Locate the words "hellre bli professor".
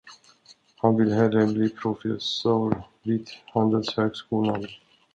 1.13-2.83